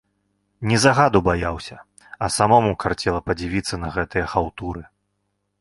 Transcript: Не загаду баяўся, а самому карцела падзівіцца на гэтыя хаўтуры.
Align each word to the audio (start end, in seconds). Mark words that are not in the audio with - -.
Не 0.71 0.79
загаду 0.85 1.21
баяўся, 1.27 1.77
а 2.27 2.31
самому 2.37 2.71
карцела 2.85 3.21
падзівіцца 3.29 3.75
на 3.85 3.93
гэтыя 3.99 4.25
хаўтуры. 4.33 4.81